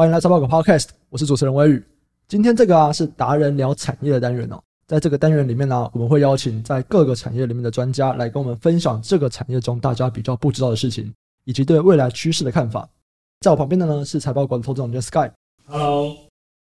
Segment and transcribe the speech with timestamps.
[0.00, 1.84] 欢迎来财报狗 Podcast，我是主持人威宇。
[2.26, 11.12] 今天这个啊是达人聊产业的单元哦，在这个单元里面呢、啊，我们会邀请在各个产业里面的专家来跟我们分享这个产业中大家比较不知道的事情，
[11.44, 12.88] 以及对未来趋势的看法。
[13.42, 15.30] 在我旁边的呢是财报馆的投资总监 Sky。
[15.66, 16.16] Hello，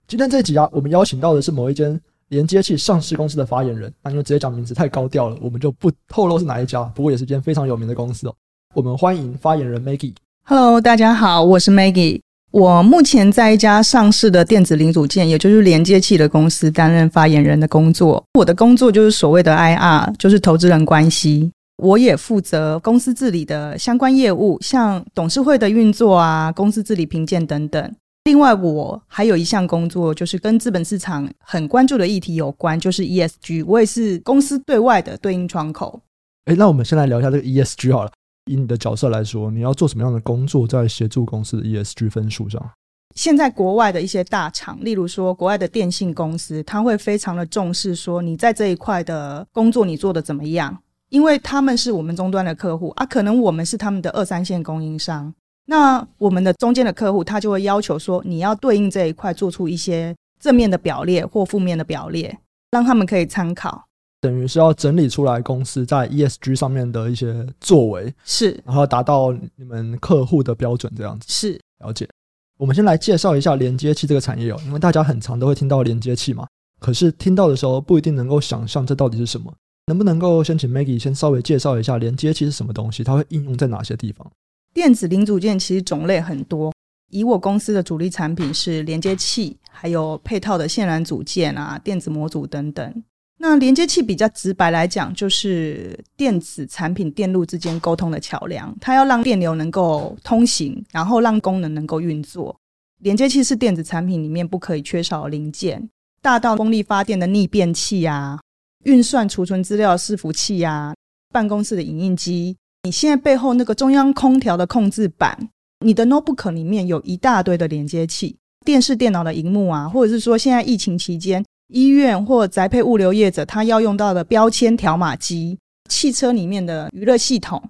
[0.07, 8.35] 今天这一集啊，我们邀请到的是某一间连接器上市公司的发言人，那因为直接讲名字太高调了，我们就不透露是哪一家，不过也是一间非常有名的公司哦。
[8.73, 10.15] 我们欢迎发言人 Maggie。
[10.47, 12.23] Hello，大家好，我是 Maggie。
[12.51, 18.25] 我目前在一家上市的电子零组件，也就是连接器的公司担任发言人的工作。
[18.39, 21.53] 我的工作就是所谓的 IR，就是投资人关系。
[21.77, 27.95] 我也负责公司治理的相关业务，像董事会的运作啊、公司治理评鉴等等。
[28.25, 33.65] 另外，我还有一项工作，就是跟资本市场很关注的议题有关，就是 ESG。
[33.67, 36.01] 我也是公司对外的对应窗口。
[36.47, 38.11] 诶，那我们先来聊一下这个 ESG 好了。
[38.49, 42.71] 以你的角色来说，你要做什么样的工作，在协助公司的 ESG 分数上？
[43.15, 55.35] 现在国外的一些大厂，例如说国外的电信公司，他会非常的重视说你在这一块的工作你做得怎么样，因为他们是我们终端的客户啊，可能我们是他们的二三线供应商，
[55.67, 62.39] 那我们的中间的客户他就会要求说你要对应这一块做出一些正面的表列或负面的表列，
[62.71, 63.88] 让他们可以参考。
[64.21, 72.09] 等于是要整理出来公司在 ESG 上面的一些作为，是，然后达到你们客户的标准，这样子是了解。
[72.57, 76.47] 我们先来介绍一下连接器这个产业哦，因为大家很常都会听到连接器嘛，
[76.81, 79.53] 可是听到的时候不一定能够想象这到底是什么。
[79.87, 83.05] 能不能够先请 Maggie 先稍微介绍一下连接器是什么东西？
[83.05, 84.31] 它会应用在哪些地方？
[84.75, 86.75] 电子零组件其实种类很多，
[87.11, 93.05] 以我公司的主力产品是连接器，还有配套的线缆组件啊、电子模组等等。
[93.41, 102.55] 那连接器比较直白来讲，就是电子产品电路之间沟通的桥梁，它要让电流能够通行，然后让功能能够运作。
[102.99, 105.89] 连接器是电子产品里面不可以缺少的零件，
[106.21, 108.41] 大到风力发电的逆变器啊，
[108.85, 110.93] 运算储存资料伺服器啊，
[111.33, 115.49] 办公室的影印机，你现在背后那个中央空调的控制板，
[115.85, 121.45] 你的 notebook 里面有一大堆的连接器，电视、电脑的荧幕啊，或者是说现在疫情期间。
[121.69, 125.59] 医院或宅配物流业者，他要用到的标签条码机、
[125.89, 127.63] 汽车里面的娱乐系统、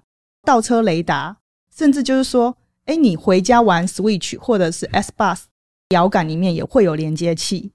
[0.43, 1.37] 倒车雷达，
[1.75, 2.55] 甚至就是说，
[2.85, 5.39] 哎，你回家玩 Switch 或者是 S Bus
[5.89, 7.71] 摇杆里面也会有连接器。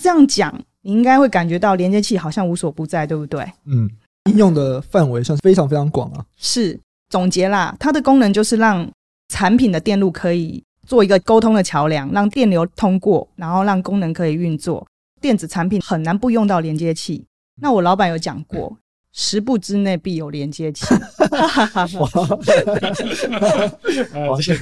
[0.00, 3.44] 这样讲，你应该会感觉到连接器好像无所不在，对不对？
[3.66, 3.88] 嗯，
[4.30, 6.24] 应用的范围算是非常非常广啊。
[6.36, 8.90] 是，总结啦，它的功能就是让
[9.28, 14.86] 产品的电路可以做一个沟通的桥梁，让电流通过，然后让功能可以运作。
[15.20, 17.26] 电子产品很难不用到连接器。
[17.60, 18.74] 那我老板有讲过，
[19.12, 20.86] 十步之内必有连接器。
[20.90, 21.28] 哇，
[24.40, 24.54] 这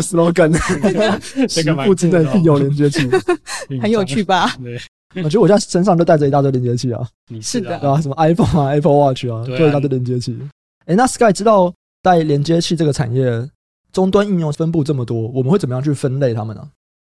[0.00, 0.52] slogan，
[1.48, 3.08] 十步之内必有连接器，
[3.80, 4.54] 很有趣吧？
[4.62, 4.78] 对，
[5.22, 7.06] 我觉得我现在身上就带着一大堆连接器啊。
[7.28, 10.38] 你是的，对啊，什么 iPhone 啊，Apple Watch 啊，就一大堆连接器。
[10.86, 13.48] 哎，那 Sky 知道在连接器这个产业
[13.92, 16.68] 终端应用分布这么多，我们会怎么样去分类它们呢？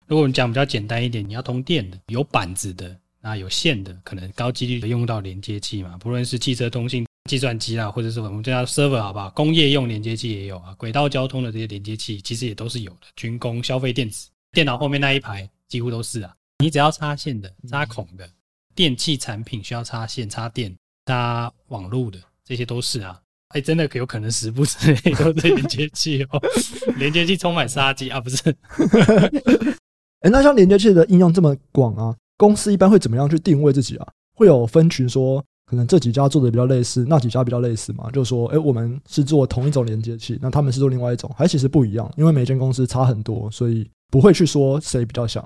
[0.07, 5.97] 如果我们讲比较简单一点，你要通电的，有板子的，那有线的，可能高几率的用到连接器嘛。
[5.99, 9.31] 不论是汽车通信、计算机啊，或者是我们叫 server 好不好？
[9.31, 13.07] 工业用连接器也有啊，轨道交通的这些连接器其实也都是有的。
[13.17, 16.35] 军工、消费电子、电脑后面那一排几乎都是啊。
[16.59, 18.29] 你只要插线的、插孔的，
[18.75, 20.75] 电器产品需要插线、插电、
[21.07, 23.19] 插网路的，这些都是啊。
[23.49, 26.41] 哎，真的有可能十步之内都是连接器哦，
[26.97, 28.37] 连接器充满杀机啊，不是？
[30.23, 34.07] 哎，那像连接器的应用这么广啊，公司一般会怎么样去定位自己啊？
[34.35, 38.11] 会有分群说，可能这几家做的比较类似，那几家比较类似嘛？
[38.11, 45.45] 就是说，哎，我们是做同一种连接器，那他们是做另外一种，还其实不一样，因为每间公司差很多，所以不会去说谁比较像。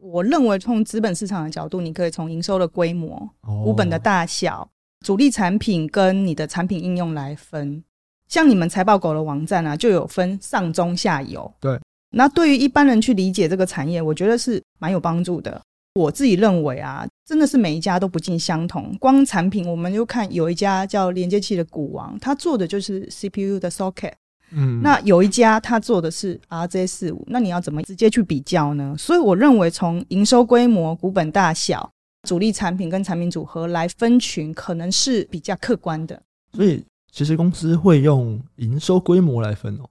[0.00, 3.30] 我认为从资本市场的角度，你可以从营收的规模、
[3.64, 4.68] 股本的大小、
[5.04, 7.84] 主力产品跟你的产品应用来分。
[8.26, 11.52] 像你们财报狗的网站啊，就有分上中下游。
[11.60, 11.78] 对。
[12.10, 15.60] 那对于一般人去理解这个产业，我觉得是蛮有帮助的。
[15.94, 18.96] 我自己认为啊，真的是每一家都不尽相同。
[19.00, 24.12] 光产品，我们就看有一家叫连接器的股王，他做的就是 CPU 的 socket。
[24.52, 28.94] 嗯，那有一家他做的是 RJ 四五那你要怎么直接去比较呢？
[28.96, 31.90] 所以我认为从营收规模、股本大小、
[32.28, 36.22] 主力产品跟产品组合来分群，可能是比较客观的。
[36.52, 39.89] 所以其实公司会用营收规模来分哦。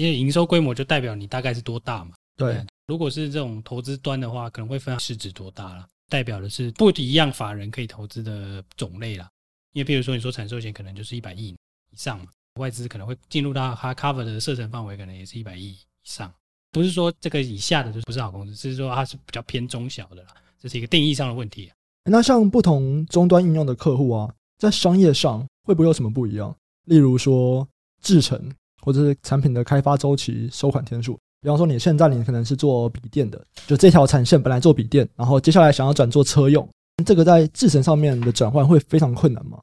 [0.00, 2.14] 因为营收规模就代表你大概是多大嘛？
[2.34, 9.28] 对，如果是这种投资端的话，可能会分市值多大了，代表的是不一样法人可以投资的种类啦。
[9.74, 12.26] 因为比如说你说产寿险可能就是一百亿以上嘛，
[12.58, 16.32] 外资可能会进入到它 cover 的射程范围，可能也是一百亿以上。
[16.72, 21.70] 不是说这个以下的就不是好公司，是说它是比较偏中小的啦，这是一个定义上的问题。
[22.04, 26.56] 那像不同终端应用的客户啊，在商业上会不会有什么不一样？
[26.86, 27.68] 例如说
[28.00, 31.18] 制程，或者是产品的开发周期、收款天数。
[31.42, 36.68] 比方说，你现在你可能是做笔电的，就这条产线本来做笔电，然后接下来想要转做车用，
[37.06, 39.58] 这个在制程上面的转换会非常困难吗？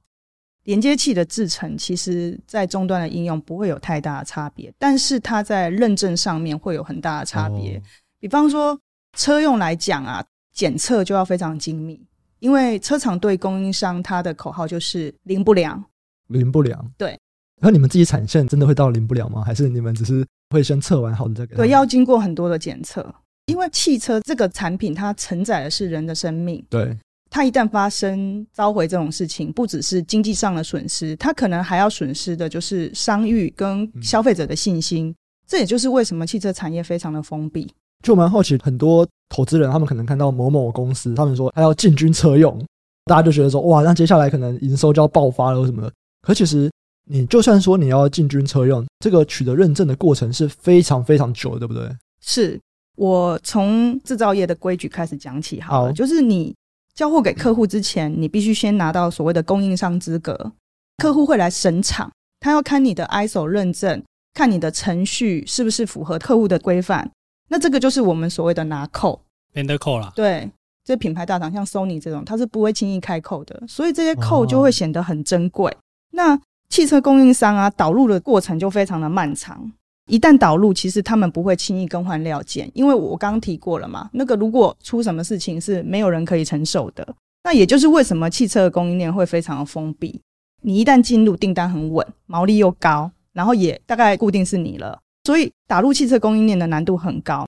[0.64, 7.78] 连接器的制程，其实在终端的应用不会有太大的差别，但是它在认证上面会有很大的差别。
[7.78, 7.82] 哦、
[8.20, 8.78] 比方说
[9.16, 12.02] 车用来讲啊，检测就要非常精密，
[12.40, 15.82] 因为车厂对供应商它的口号就是零不良，
[16.28, 16.92] 零不良。
[16.98, 17.18] 对。
[17.62, 19.44] 那你们自己产线真的会到零不了吗？
[19.44, 21.56] 还是你们只是会先测完好的再给？
[21.56, 23.14] 对，要经过很多的检测，
[23.48, 26.64] 因为汽车这个产品它承载的是人的生命。
[26.70, 26.98] 对。
[27.30, 35.10] 它一旦发生召回这种事情，不只是经济上的损失，它可能还要损失的就是商誉跟消费者的信心。
[35.10, 35.16] 嗯、
[35.46, 37.70] 这也就是为什么汽车产业非常的封闭。
[38.02, 42.58] 就蛮好奇，很多投资人他们可能看到某某公司，他们说他要进军车用，
[43.04, 45.92] 大家就觉得说哇，那接下来可能营收就要爆发了什么的。
[46.22, 46.72] 可其实
[47.08, 51.90] 你就算说你要进军车用，这个取得认证的过程是非常非常久的，对不对？
[52.22, 52.60] 是
[52.96, 56.56] 我从制造业的规矩开始讲起好了，好，就是你。
[56.96, 60.52] 交货给客户之前，你必须先拿到所谓的供应商资格。
[60.98, 64.02] 客户会来审厂，他要看你的 ISO 认证，
[64.34, 67.08] 看你的程序是不是符合客户的规范。
[67.50, 69.22] 那这个就是我们所谓的拿扣
[69.54, 70.12] ，vendor 扣啦。
[70.16, 70.50] 对，
[70.84, 75.72] 这品牌大厂像 Sony 这种，它是不会轻易开扣的，所以这些扣就会显得很珍贵。
[75.72, 75.78] 哦、
[76.14, 79.72] 那汽车供应商啊，导入的过程就非常的漫长。
[80.10, 84.10] 一旦导入，其实他们不会轻易更换料件，因为我刚刚提过了嘛。
[84.14, 87.08] 那个如果出什么事情是没有人可以承受的，
[87.44, 90.22] 那也就是为什么汽车的供应链会非常的封闭。
[90.62, 97.46] 你一旦进入，订单很稳，毛利又高，然后也大概固定是你了，所以打入汽车供应链的难度很高。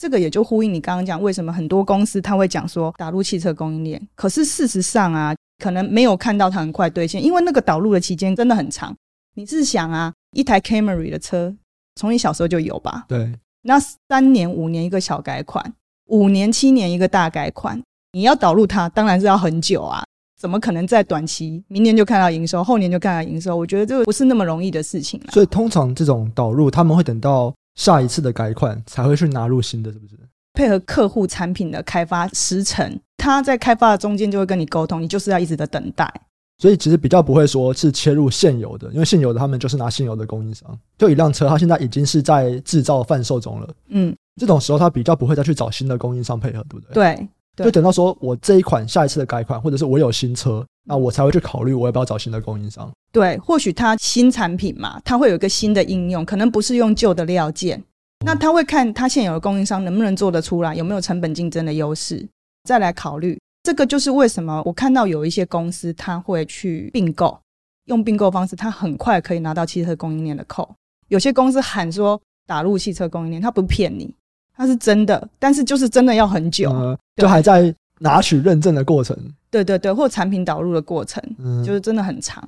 [0.00, 8.96] 这个也就呼应你刚刚讲，为什么很多公司他会讲说打入汽车供应链，可是事实上啊，可能没有看到它很快兑现，因为那个导入的期间真的很长。
[9.34, 11.54] 你是想啊，一台 Camry 的车。
[11.96, 13.04] 从你小时候就有吧？
[13.08, 13.30] 对，
[13.64, 15.74] 那三年五年一个小改款，
[16.06, 17.82] 五年七年一个大改款，
[18.12, 20.02] 你要导入它，当然是要很久啊！
[20.40, 23.54] 怎么可能在短期，明年就看到营收，后年就看到营收？
[23.54, 25.20] 我觉得这个不是那么容易的事情。
[25.30, 30.14] 所以通常这种导入，他们会等到下一次的改款才会去纳入新的，是不是？
[30.52, 36.12] 配合客户产品的开发时程，他在开发的中间就会跟你沟通，你就是要一直的等待。
[36.58, 40.78] 所以其实比较不会说是切入现有的，因为现有的他们就是拿现有的供应商。
[40.98, 43.68] 就一辆车，它现在已经是在制造贩售中了。
[43.88, 46.92] 嗯，这种时候他比较不会再去找新的供应商配合，对不对？
[46.92, 47.28] 对。
[47.56, 47.64] 对。
[47.64, 52.90] 就等到说我这一款下一次的改款，或者是我有新车，那我才会去考虑我要不要找新的供应商。
[53.12, 57.80] 对，或许它新产品嘛，它会有一个新的应用，可能不是用旧的料件，
[58.26, 62.26] 那他会看他现有的供应商能不能做得出来，有没有成本竞争的优势，
[62.64, 63.38] 再来考虑。
[63.62, 67.38] 这个就是为什么我看到有一些公司，他会去并购，
[67.86, 70.68] 用并购方式，他很快可以拿到汽车供应链的扣。
[71.06, 74.12] 有些公司喊说打入汽车供应链，他不骗你，
[74.56, 79.16] 他是真的，但是就是真的要很久，呃、就还在拿取认证的过程。
[79.50, 82.42] 对对对，或产品导入的过程，嗯，就是真的很长。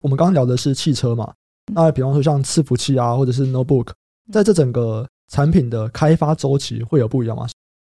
[0.00, 1.32] 我们刚刚聊的是汽车嘛，
[1.72, 3.88] 那比方说像伺服器啊，或者是 notebook，
[4.32, 7.46] 在这整个产品的开发周期会有不一样吗？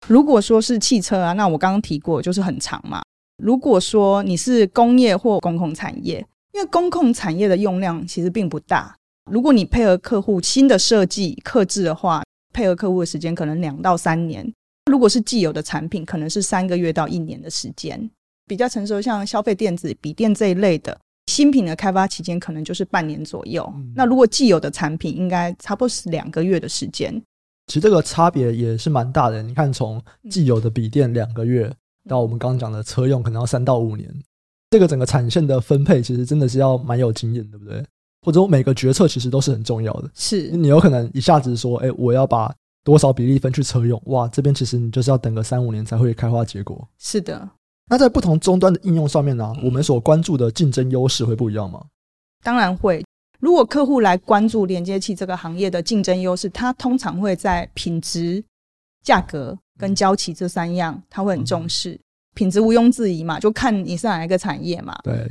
[0.08, 3.02] 如果说是汽车啊，那我刚刚提过，就是很长嘛。
[3.42, 8.96] 如果说你是工业或公共产业，因为公共产业的用量其实并不大。
[9.32, 12.24] 如果你配合客户新的设计、刻制的话，
[12.54, 14.52] 配合客户的时间可能两到三年。
[14.92, 18.10] 如果是既有的产品，可能是三个月到一年的时间。
[18.46, 23.64] 比较成熟，像消费电子、笔电这一类的新品的开发期间，可能就是半年左右。
[23.78, 23.94] 嗯。
[23.96, 27.14] 那如果既有的产品，应该差不多是两个月的时间。
[27.68, 29.42] 其实这个差别也是蛮大的。
[29.42, 31.74] 你看，从既有的笔电两个月，
[32.10, 34.14] 到我们刚刚讲的车用，可能要三到五年。
[34.72, 37.82] 这个整个产线的分配，其实真的是要蛮有经验，对不对？
[38.24, 40.12] 或者每个决策其实都是很重要的。
[40.14, 46.88] 是你有可能一下子说，哎，我要把多少比例分去车用，哇，这边其实你就是要等个三五年才会开花结果。
[46.98, 47.50] 是的。
[47.90, 51.84] 那在不同终端的应用上面呢，我们所关注的竞争优势会不一样吗？
[52.42, 53.04] 当然会。
[53.40, 58.44] 如果客户来关注连接器这个行业的竞争优势，它通常会在品质、
[59.04, 62.00] 价格跟交期这三样，他会很重视。
[62.36, 64.98] 品质毋庸置疑嘛，就看你是哪一个产业嘛。
[65.04, 65.30] 对，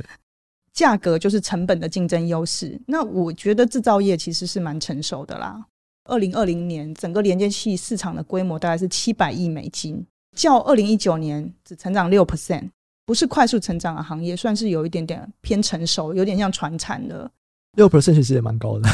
[0.73, 2.79] 价格就是成本的竞争优势。
[2.85, 5.65] 那我觉得制造业其实是蛮成熟的啦。
[6.05, 10.05] 二零二零年整个连接器市场的规模大概是七百亿美金，
[10.35, 12.69] 较二零一九年只成长六 percent，
[13.05, 17.29] 不是快速成长的行业，算是有一点点偏成熟，有点像传产的。
[17.77, 18.89] 六 percent 其实也蛮高的，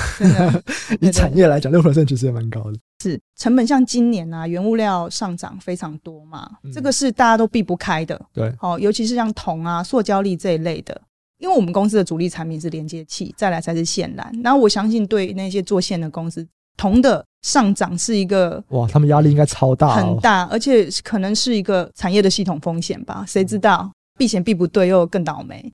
[1.01, 2.77] 以产业来讲，六 percent 其实也蛮高的。
[3.01, 8.23] 是成本，像今年啊，原物料上涨非常多嘛，嗯、这个是大家都避不开的。
[8.31, 11.01] 对，好，尤其是像铜啊、塑胶粒这一类的，
[11.39, 14.29] 因为我们公司的主力产品是连接器，再来才是线缆。
[14.43, 16.47] 然后我相信，对那些做线的公司，
[16.77, 23.25] 铜的上涨是一个哇，他们压力应该超大，很大，而且可能是一个产业的系统风险吧？
[23.27, 25.69] 谁知道避险避不对，又更倒霉。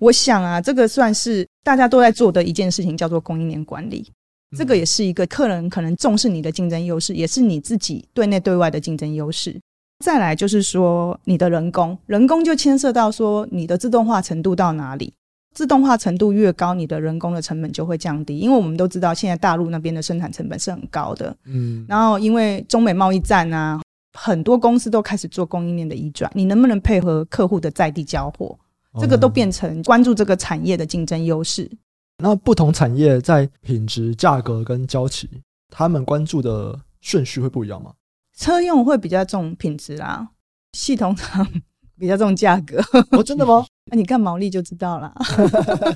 [0.00, 4.10] 我想啊，这个算是大家都在做的一件事情，叫做供应链管理。
[4.56, 9.60] 这个也是一个客人可能重视你的竞争优势，也是你自己对内对外的竞争优势。
[10.04, 15.12] 再来就是说，你的人工，人工就牵涉到说你的自动化程度到哪里。
[15.54, 18.38] 自动化程度越高，你的人工的成本就会降低。
[18.38, 21.34] 因为我们都知道，现在大陆那边的生产成本是很高的。
[21.44, 21.86] 嗯。
[21.88, 23.80] 然后，因为中美贸易战啊，
[24.18, 26.30] 很多公司都开始做供应链的移转。
[26.34, 28.58] 你能不能配合客户的在地交货？
[29.00, 31.70] 这个都变成关注这个产业的竞争优势。
[32.18, 35.28] 那不同产业在品质、价格跟交期，
[35.68, 37.92] 他们关注的顺序会不一样吗？
[38.36, 40.28] 车用会比较重品质啦，
[40.72, 41.44] 系统厂
[41.98, 42.80] 比较重价格。
[43.10, 43.66] 哦，真的吗？
[43.86, 45.14] 那你看毛利就知道了。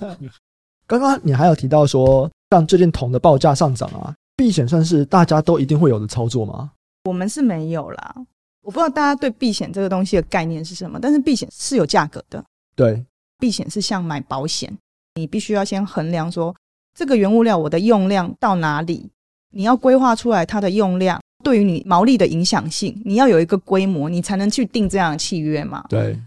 [0.86, 6.70] 刚刚你还有提到说，像最近铜的报价上涨啊，避险算是大家都一定会有的操作吗？
[7.04, 8.14] 我们是没有啦。
[8.62, 12.44] 我不知道大家对避险这个东西的概念是什么，但是避险是有价格的。
[12.76, 13.02] 对，
[13.38, 14.76] 避险是像买保险，
[15.14, 16.54] 你必须要先衡量说
[16.94, 19.08] 这个原物料我的用量到哪里，
[19.50, 25.84] 你要规划出来它的用量对于你毛利的影响性，你要有一个规模，你才能去定这样的契约嘛。
[25.88, 26.20] 对，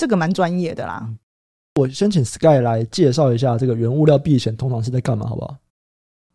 [0.00, 1.06] 这个蛮专业的啦。
[1.74, 5.54] 我先请 Sky 来介绍一下这个原物料避险通常是在干嘛，好不好？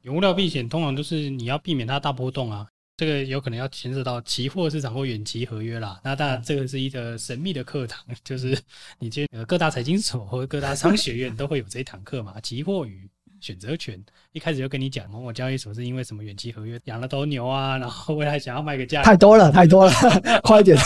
[0.03, 2.67] 原物料避险通常就是你要避免它大波动啊。
[2.95, 5.99] 这个有可能要牵涉到期货市场或远期合约啦。
[6.03, 8.55] 那当然，这个是一个神秘的课堂， 就是
[8.99, 12.39] 你去各大财经所或各大商学院都会有这一堂课嘛。
[12.39, 13.09] 期货与
[13.41, 19.91] 选择权，一开始就跟你讲某某交易所是因为什么远期合约养了头牛啊，然后未来想要卖个价，太多了，太多了，
[20.43, 20.77] 快一点。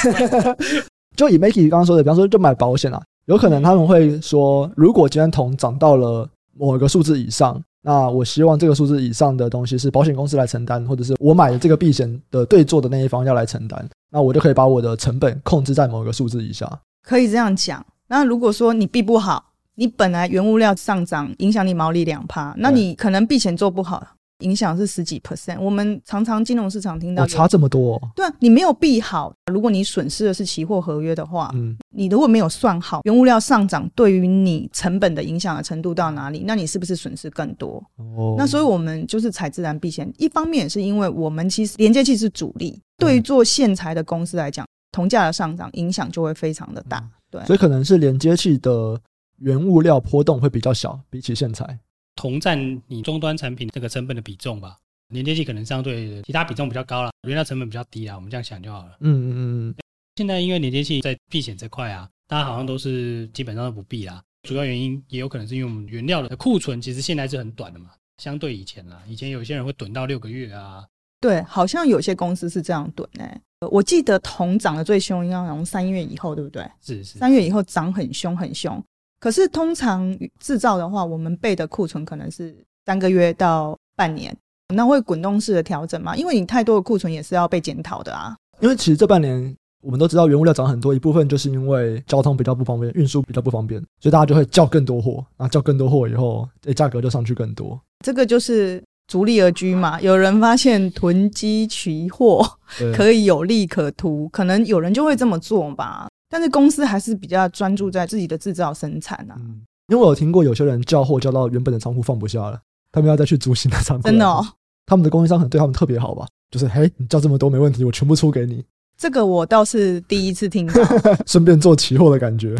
[1.19, 6.25] 就以 Maggie 刚刚说的，比方说就买保险啊，有可能他们会说，如果今天铜涨到了
[6.57, 7.61] 某一个数字以上。
[7.81, 16.69] 那我希望这个数字以上的东西是保险公司来承担，或者是我买的这个避险的对做的那一方要来承担，那我就可以把我的成本控制在某一个数字以下。
[17.03, 17.85] 可以这样讲。
[18.07, 24.05] 那如果说你避不好，你本来原物料上涨影响你毛利两趴，那你可能避险做不好。
[24.39, 37.83] 影响是十几 percent，我们常常金融市场听到、哦、差这么多、哦，对啊，你没有避好，如果你损失的是期货合约的话，嗯，你如果没有算好原物料上涨对于你成本的影响的程度到哪里，那你是不是损失更多？
[37.97, 48.99] 哦，那所以我们就是采自然避险，一方面也是因为我们其实连接器是主力，嗯、对于做线材的公司来讲，铜价的上涨影响就会非常的大，对，所以可能是连接器的
[49.39, 51.77] 原物料波动会比较小，比起线材。
[52.19, 54.75] 铜占你终端产品这个成本的比重吧，
[55.13, 58.97] 连接器可能相对其他比重比较高了，原料成本比较低啊，我们这样想就好了。
[58.99, 59.75] 嗯嗯嗯。
[60.17, 64.21] 现在因为连接器在避险这块啊，大家好像都是基本上都不避啦。
[64.43, 70.85] 主要原因也有可能是因为我们原料的库存其实现在是很短的嘛，相对以前啦，以前有些人会囤到六个月啊。
[71.21, 73.41] 对，好像有些公司是这样囤诶、欸。
[73.71, 76.69] 我记得铜涨得最凶，应该从三月以后，对不对？
[76.81, 77.17] 是是。
[77.17, 78.83] 三月以后涨很凶很凶。
[79.19, 84.35] 可是通常制造的话，我们备的库存可能是三个月到半年，
[84.73, 86.15] 那会滚动式的调整嘛？
[86.15, 88.35] 因为你太多的库存也是要被检讨的啊。
[88.61, 97.79] 因为其实这半年我们都知道原物料涨很多，一部分就是因为交通比较不方便，运输比较不方便，所以大家就会叫更多货，然后叫更多货以后，诶，价格就上去更多。
[98.05, 99.99] 这个就是逐利而居嘛。
[100.01, 102.45] 有人发现囤积期货
[102.93, 106.07] 可以有利可图，可能有人就会这么做吧。
[106.29, 109.35] 但是公司还是比较专注在自己的制造生产啊。
[109.39, 114.03] 嗯，因为我有听过有些人叫货叫到原本的仓库放不下了，他们要再去租新的仓库。
[114.03, 114.45] 真的哦，
[114.85, 116.27] 他们的供应商可能对他们特别好吧？
[116.51, 118.63] 就是嘿，你叫这么多没问题，我全部出给你。
[118.97, 120.73] 这个我倒是第一次听到，
[121.25, 122.55] 顺便做期货的感觉。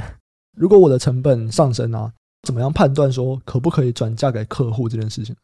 [0.56, 2.12] 如果我的成本上升啊，
[2.44, 5.36] 怎么样判断说可不可以转嫁给客户这件事情？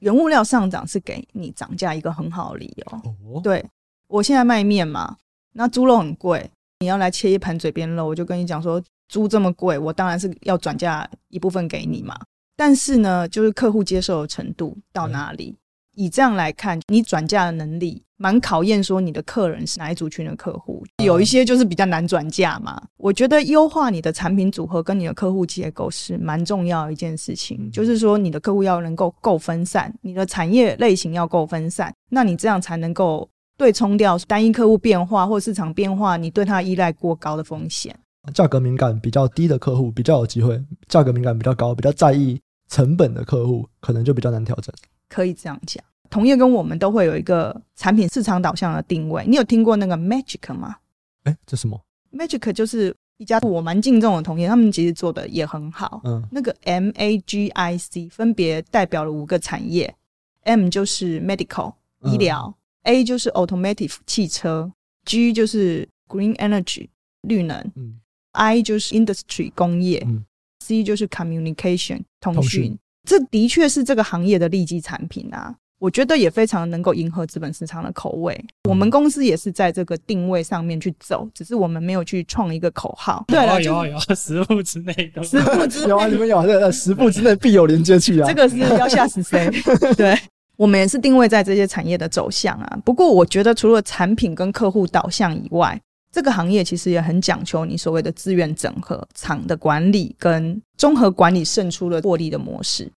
[0.00, 2.98] 原物料上涨是给你涨价一个很好的理由。
[3.32, 3.64] 哦，对，
[4.08, 5.16] 我现在卖面嘛，
[5.52, 6.50] 那猪肉很贵。
[6.82, 12.18] 你要来切一盘嘴边肉，我就跟你讲说，租这么贵，我当然是要转嫁一部分给你嘛。
[12.56, 15.56] 但是呢，就是客户接受的程度到哪里？
[15.94, 20.84] 以这样来看，你转嫁的能力蛮考验说你的客人是哪一族群的客户。
[21.04, 22.82] 有一些就是比较难转嫁嘛。
[22.96, 27.70] 我觉得优化你的产品组合跟你的客户结构是蛮重要的一件事情。
[27.70, 33.28] 就是说，你的客户要能够够分散，你的产业类型要够分散，那你这样才能够。
[33.62, 37.96] 对冲掉单一客户变化或市场变化，你对它依赖过高的风险。
[38.34, 44.74] 价格敏感比较低的客户比较有机会，价格敏感比较高，比较在意成本的客户，可能就比较难调整。
[45.08, 49.24] 可以这样讲，同业跟我们都会有一个产品市场导向的定位。
[49.28, 50.74] 你有听过那个 Magic 吗？
[51.22, 51.80] 哎，这什么
[52.12, 56.00] ？Magic 就是一家我蛮敬重的同业，他们其实做的也很好。
[56.02, 59.94] 嗯，那个 M A G I C 分别代表了五个产业
[60.42, 64.72] ，M 就是 Medical 医疗、嗯、，A 就是 Automotive 汽车
[65.04, 66.88] ，G 就是 Green Energy
[67.22, 68.00] 绿能，嗯
[68.32, 70.24] ，I 就是 Industry 工业，嗯
[70.60, 72.78] ，C 就是 Communication 通讯。
[73.08, 78.32] 这的确是这个行业的利基产品啊，我觉得也非常能够迎合资本市场的口味。
[78.62, 83.24] 嗯、我们公司也是在这个定位上面去走，只是我们没有去创一个口号。
[83.26, 88.28] 对了，有啊有啊，十步之内的，十步之内有啊，你们有啊十步之内必有连接器啊。
[88.28, 89.50] 这个是要吓死谁？
[89.98, 90.16] 对，
[90.62, 92.78] 我们也是定位在这些产业的走向啊。
[92.84, 95.76] 不过我觉得除了产品跟客户导向以外，
[96.12, 102.88] 这个行业其实也很讲求你所谓的资源整合、厂的管理跟综合管理胜出了获利的模式。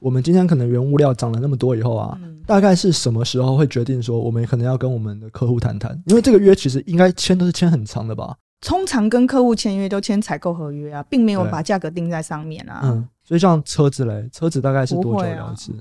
[0.00, 5.98] 我们今天可能原物料涨了那么多以后啊，嗯、大概是什么时候会决定说我们可能要跟我们的客户谈谈？
[6.04, 8.36] 因为这个约其实应该签都是签很长的吧？
[8.60, 12.82] 通常跟客户签约都签采购合约啊，并没有把价格定在上面啊。
[12.84, 15.72] 嗯，所以像车子嘞，车子大概是多久了一次？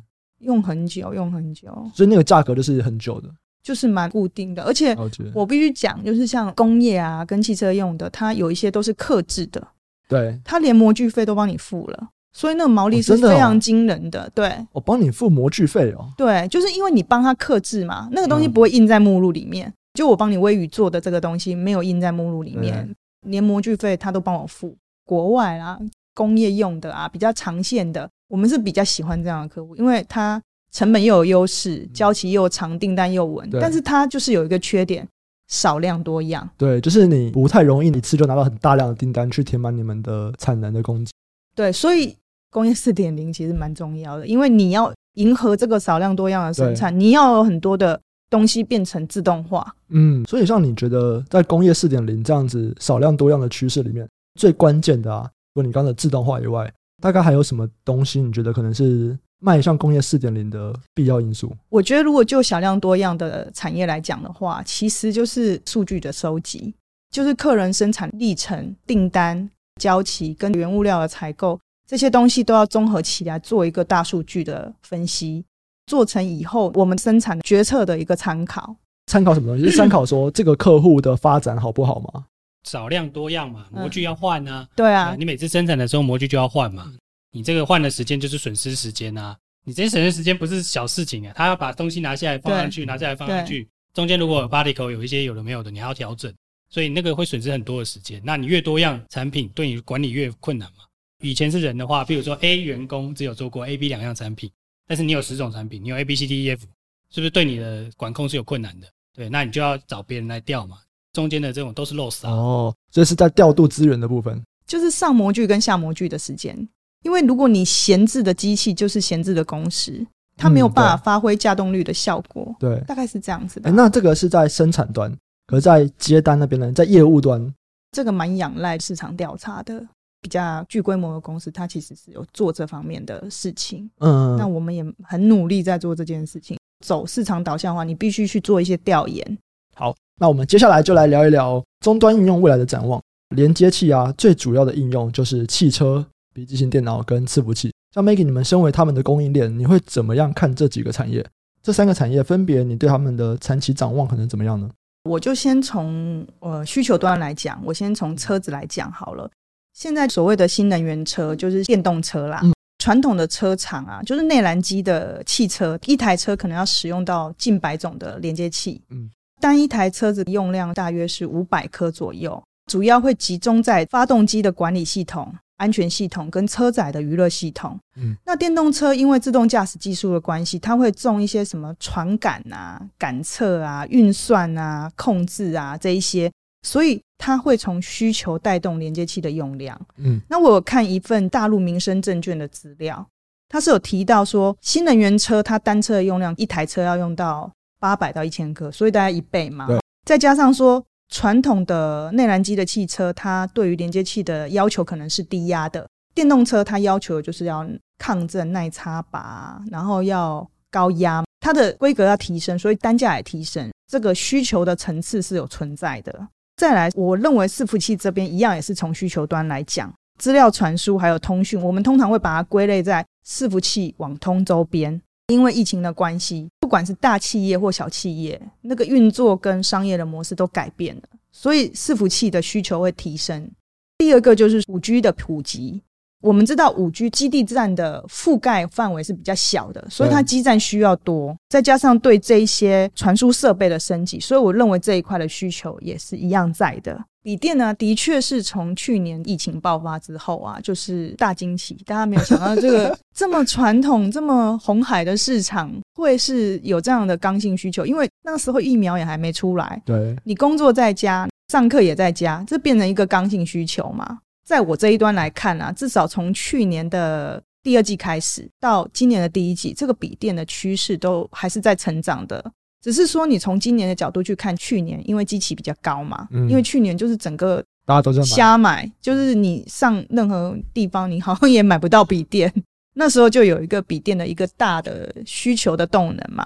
[0.43, 3.29] 用很久，用很久，所以那个价格就是很久的。
[3.63, 4.93] 就是蛮固定的，而且
[5.33, 9.65] 我必须讲，就是像工业啊，跟汽车用的，它有一些都是克制的，
[10.09, 14.29] 对，它连模具费都帮你付了，所以那个毛利是非常惊人的。
[14.35, 16.11] 对，我帮你付模具费哦。
[16.17, 24.75] 对，就是因为你帮他克制嘛，那个东西不会印在目录里面，就我帮你微宇做的这个东西没有印在目录里面，连模具费他都帮我付。
[25.05, 25.79] 国外啊，
[26.13, 30.41] 工业用的啊，比较长线的，我们是比较喜欢这样的客户，因为它。
[30.75, 35.07] 成本又有优势，交期又长，订单又稳，但是它就是有一个缺点，
[35.47, 36.49] 少量多样。
[36.57, 41.11] 对，就是你不太容易一次就拿到很大量的订单去填满你们的产能的供给。
[41.53, 42.17] 对，所以
[42.49, 49.75] 工业四点零其实蛮重要的，因为你要迎合这个少量多样的生产，你要有很多的东西变成自动化。
[49.89, 54.09] 嗯，所以像你觉得在工业四点零这样子少量多样的趋势里面，
[54.39, 58.21] 最关键的啊，除了你刚才自动化以外，大概还有什么东西？
[58.21, 59.17] 你觉得可能是？
[59.45, 66.73] 迈向工业四点零的必要因素，我觉得如果就小量多样的产业来讲的话，其实就是数据的收集，
[67.11, 69.49] 就是客人生产历程、订单
[69.81, 75.43] 交期跟原物料的采购这些东西都要综合起来做一个大数据的分析，
[75.87, 78.73] 做成以后我们生产决策的一个参考。
[79.07, 79.69] 参考什么东西？
[79.69, 82.23] 是参考说这个客户的发展好不好吗？
[82.63, 84.67] 少量多样嘛，模具要换啊。
[84.75, 86.93] 对啊，呃，你每次生产的时候模具就要换嘛。
[87.31, 89.35] 你这个换的时间就是损失时间啊！
[89.65, 91.33] 你这些损失时间不是小事情啊！
[91.35, 96.31] 他要把东西拿下来放上去，拿下来放上去，中间如果有 particle 有一些有的没有的，你还要调整，
[96.69, 98.21] 所以那个会损失很多的时间。
[98.23, 100.83] 那你越多样产品，对你管理越困难嘛。
[101.21, 104.51] 以前是人的话，比如说 A 员工只有做过 A、B 两样产品，
[104.85, 106.67] 但是你有十种产品，你有 A、B、C、D、E、F，
[107.09, 108.87] 是不是对你的管控是有困难的？
[109.15, 110.77] 对，那你就要找别人来调嘛。
[111.13, 112.31] 中间的这种都是 loss 啊。
[112.31, 116.67] 哦，这是在调度资源的部分，就是上模具跟下模具的时间。
[117.03, 122.55] 因为如果你闲置的机器就是闲置的工时，它没有办法发挥架动率的效果。
[122.59, 123.69] 对，大概是这样子的。
[123.69, 125.15] 欸，那这个是在生产端，
[125.47, 127.53] 可是在接单那边呢，在业务端，
[127.91, 129.87] 这个蛮仰赖市场调查的。
[130.21, 133.91] 比较具规模的公司，它其实是有做这方面的事情。
[133.99, 136.57] 嗯，那我们也很努力在做这件事情。
[136.79, 139.37] 走市场导向的话，你必须去做一些调研。
[139.75, 143.01] 好，那我们接下来就来聊一聊终端应用未来的展望。
[143.35, 146.05] 连接器啊，最主要的应用就是汽车。
[146.35, 151.23] 笔记型电脑跟伺服器，像 Maggie，你们身为他们的供应链，你会怎么样看这几个产业？
[151.61, 154.67] 这三个产业分别，你对他们的长期展望可能怎么样呢？
[155.03, 159.29] 我就先从呃需求端来讲，我先从车子来讲好了。
[159.73, 169.07] 现在所谓的新能源车就是电动车啦，嗯、传统的车厂啊，就是内燃机的汽车，一台车可能要使用到近百种的连接器，嗯，
[169.43, 175.35] 单一台车子用量大约是五百颗左右，主要会集中在发动机的管理系统。
[175.57, 186.29] 安全系统跟车载的娱乐系统，嗯，那电动车因为自动驾驶技术的关系，它会重一些什么传感啊、感测啊、运算啊、控制啊这一些，
[186.63, 189.79] 所以它会从需求带动连接器的用量。
[189.97, 193.05] 嗯，那我有看一份大陆民生证券的资料，
[193.47, 197.49] 它是有提到说，新能源车它单车的用量一台车要用到
[197.83, 199.67] 八百到一千克，所以大概一倍嘛。
[200.05, 200.81] 再加上说。
[201.09, 207.63] 传统的内燃机的汽车，它对于连接器的要求可能是低压的；电动车它要求就是要
[207.99, 213.69] 抗震、耐插拔，然后要高压，它的规格要提升，所以单价也提升。
[213.87, 216.27] 这个需求的层次是有存在的。
[216.55, 224.99] 再来，我认为伺服器这边一样也是从需求端来讲，资料传输还有通讯，我们通常会把它归类在伺服器、网通周边。
[225.27, 233.49] 因为疫情的关系，不管是大企业或小企业，那个运作跟商业的模式都改变了，所以伺服器的需求会提升。
[233.97, 235.81] 第二个就是五 G 的普及。
[236.19, 246.97] 我们知道五 G 基地站的覆盖范围是比较小的，所以它基站需要多，再加上对这一些传输设备的升级，所以我认为这一块的需求也是一样在的。
[247.23, 264.19] 笔电呢，的确是从去年疫情爆发之后啊，就是大惊喜，大家没有想到这个 这么传统、这么红海的市场会是有这样的刚性需求，因为那个时候疫苗也还没出来，对，你工作在家，上课也在家，这变成一个刚性需求嘛。
[264.45, 272.43] 在我这一端来看啊，至少从去年的第二季开始到今年的第一季，这个笔电的趋势都还是在成长的。
[272.83, 282.53] 只是说你从今年的角度去看，去年因为基期比较高嘛，嗯、因为去年就是整个大家都在瞎买，就是你上任何地方，你好像也买不到笔电。
[282.95, 286.45] 那时候就有一个笔电的一个大的需求的动能嘛。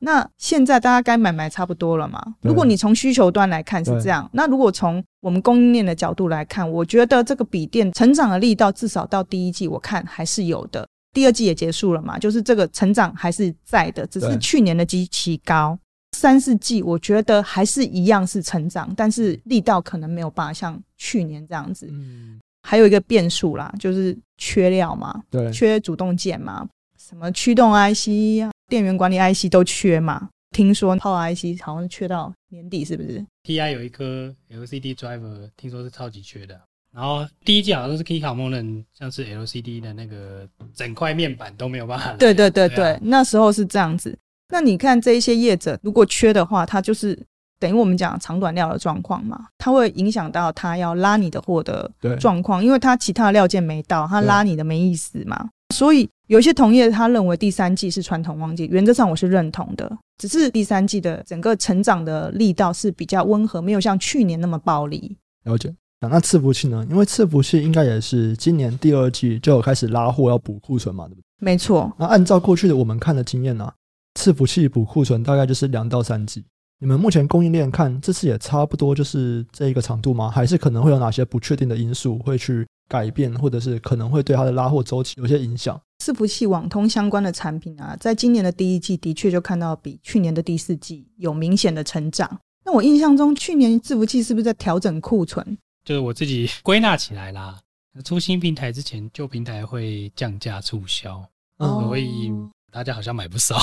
[0.00, 2.20] 那现在大家该买买差不多了嘛？
[2.42, 10.86] 如果你从需求端来看是这样，那如果从我们供应链的角度来看，我觉得这个笔电成长的力道至少到第一季，我看还是有的。
[11.16, 15.78] 第二季也结束了嘛，就是这个成长还是在的，只是去年的基期高。
[16.14, 21.88] 三四季我觉得还是一样是成长，但是力道可能没有办法像去年这样子。
[21.90, 28.52] 嗯，还有一个变数啦，就是缺料嘛，对，缺主动件嘛，什么驱动 IC 啊。
[28.68, 30.28] 电源管理 IC 都缺嘛？
[30.50, 36.60] 听说 Power IC 好像缺到年底，是不是？TI 有一颗 LCD driver，听说是超级缺的。
[36.96, 42.14] 然后第一季好像都是 Keycom 默认，像是 LCD 的那个整块面板都没有办法。
[42.14, 44.18] 对对对对，那时候是这样子。
[44.48, 47.18] 那你看这一些业者，如果缺的话，它就是
[47.60, 55.50] 等于我们讲长短料的状况嘛，它会影响到它要拉你的货的状况，因为它其他的料件没到，它拉你的没意思嘛。
[55.74, 59.98] 所以有一些同业他认为第三季是传统旺季，原则上我是认同的。
[60.16, 65.18] 只是第三季的整个成长的力道是比较温和，没有像去年那么暴力。
[65.44, 65.74] 了解。
[66.00, 66.86] 那伺服器呢？
[66.90, 71.24] 因为伺服器应该也是今年第二季就有开始拉货要补库存嘛，对不对？
[71.38, 71.92] 没错。
[71.98, 73.74] 那按照过去的我们看的经验呢、啊，
[74.18, 76.44] 伺服器补库存大概就是两到三季。
[76.78, 80.28] 你们目前供应链看这次也差不多就是这一个长度吗？
[80.30, 82.66] 还是可能会有哪些不确定的因素会去？
[82.88, 85.76] 改变，或者是可能会对它的拉货周期有些影响。
[85.98, 92.38] 伺服器、网通相关的产品啊，在今年的第一季的确就看到比去年的第四季有明显的成长。
[92.64, 95.58] 那我印象中，去年伺服器是不是在调整库存？
[95.86, 97.56] 就是我自己归纳起来啦，
[98.04, 101.24] 出新平台之前，旧平台会降价促销，
[101.58, 102.32] 哦、所以
[102.72, 103.56] 大家好像买不少，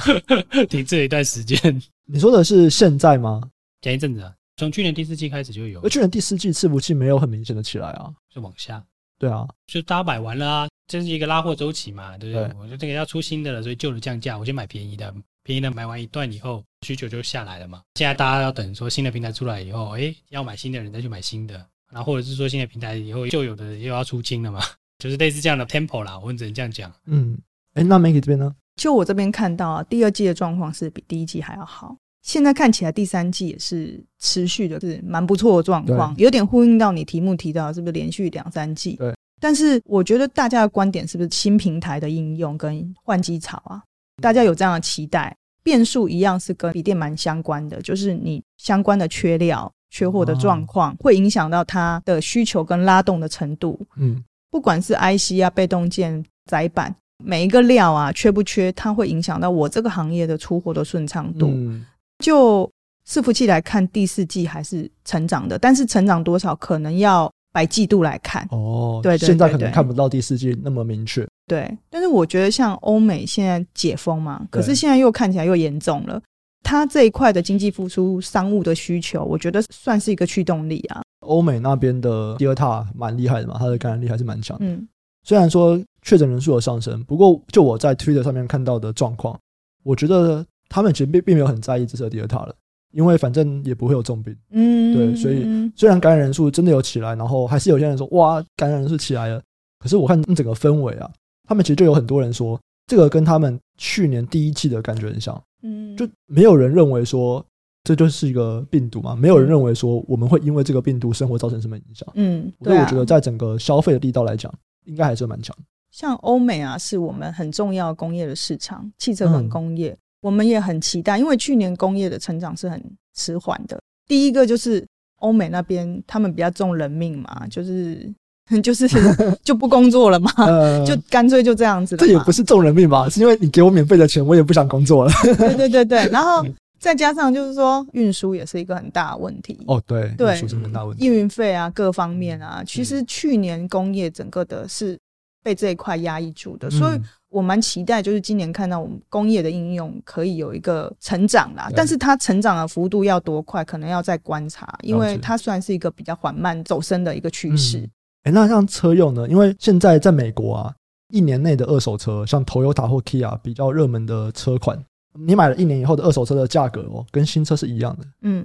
[0.70, 1.58] 停滞了一段时间。
[2.06, 3.42] 你说的是现在吗？
[3.82, 4.34] 前一阵子啊。
[4.56, 8.82] 从去年第四季开始就有，而去年第四季伺服器没有很明显的起来啊，就往下。
[9.18, 12.48] 对啊，就大家买完了啊，这是一个拉货周期嘛，对不对？
[12.48, 17.82] 对我说这个要出新的了，所以旧的降价，我先买便宜的，便宜的买完一段以后，需求就下来了嘛。
[17.94, 21.54] 现在大家要等说新的平台出来以后，哎，要买新的人再去买新的，
[21.92, 24.60] 然后或者是说新的平台以后旧有的又要出清了嘛，
[24.98, 26.92] 就是类似这样的 tempo 啦，我们只能这样讲。
[27.06, 27.38] 嗯，
[27.74, 28.54] 哎，那 Maggie 这边呢？
[28.76, 31.96] 就我这边看到啊，第二季的状况是比第一季还要好。
[32.22, 38.96] 现在看起来第三季也是持续的，是蛮不错的状况，有点呼应到你题目提到是不是连续两三季？
[38.96, 39.14] 对。
[39.40, 43.82] 但是我觉得大家的观点是不是新平台的应用跟换机潮啊？
[44.20, 45.34] 大家有这样的期待？
[45.68, 53.78] 变数一样是跟笔电蛮相关的，就是你相关的缺料、缺货的状况，会影响到它的需求跟拉动的程度。
[53.98, 61.48] 嗯，不管是 IC 啊、被动件、载板，每一个料啊缺不缺，它会影响到我这个行业的出货的顺畅度。
[61.50, 61.84] 嗯
[62.18, 62.68] 就
[63.06, 68.46] 伺服器来看，第四季还是成长的，但是成长多少可能要百季度来看。
[68.50, 71.26] 哦，对，对，对，对，现在可能看不到第四季那么明确。
[71.48, 76.20] 对，但是我觉得像欧美现在解封嘛，可是现在又看起来又严重了。
[76.62, 81.02] 它这一块的经济复苏、商务的需求，我觉得算是一个驱动力啊。
[81.20, 84.56] 欧美那边的 Delta 蛮厉害的嘛，它的感染力还是蛮强。
[84.60, 84.86] 嗯，
[85.24, 89.36] 虽然说确诊人数有上升，不过就我在 Twitter 上面看到的状况，
[89.82, 90.46] 我觉得。
[90.70, 92.54] 他们其实并并没有很在意这次的 Delta 了，
[92.92, 94.36] 因为反正也不会有重病。
[94.50, 99.40] 嗯，对，所以虽然感染人数真的有起来，然后还是有些人说哇，感染人数起来了。
[99.78, 101.10] 可是我看整个氛围啊，
[101.48, 105.42] 他们其实就有很多人说，这个跟他们去年第一季的感觉很像。
[105.62, 107.44] 嗯，就没有人认为说
[107.82, 112.08] 这就是一个病毒嘛，没有人认为说我们会因为这个病毒生活造成什么影响。
[112.14, 114.52] 嗯，所以我觉得在整个消费的力道来讲，
[114.84, 115.56] 应该还是蛮强。
[115.90, 119.90] 像欧美啊，是我们很重要工业的市场，汽车跟工业。
[119.90, 122.82] 嗯我们也很期待，因为去年工业的成长是很
[123.14, 123.80] 迟缓的。
[124.08, 124.84] 第一个就是
[125.20, 128.12] 欧美那边，他们比较重人命嘛，就是
[128.62, 128.88] 就是
[129.44, 132.00] 就不工作了嘛，呃、 就干脆就这样子了。
[132.00, 133.08] 这也不是众人命吧？
[133.08, 135.12] 是因为你给我免费的钱，我也不想工作了。
[135.22, 136.44] 对对对对，然后
[136.78, 139.58] 再加上就是说运输也是一个很大的问题。
[139.66, 141.06] 哦，对，对，运输是很大问题。
[141.06, 144.98] 运费啊，各方面啊，其实去年工业整个的是
[145.42, 147.00] 被这一块压抑住的，嗯、所以。
[147.30, 157.86] 我蛮期待，就是今年看到我们工业的应用可以有一个成长啦，但是它成长的幅度要多快，可能要再观察，因为它算是一个比较缓慢走升的一个趋势。
[158.24, 159.28] 欸，那像车用呢？
[159.28, 160.74] 因为现在在美国啊，
[161.08, 164.82] 一年内的二手车，像 Toyota 或 Kia 比较热门的车款，
[165.14, 168.06] 你买了一年以后的二手车的价格哦，跟新车是一样的。
[168.22, 168.38] 嗯，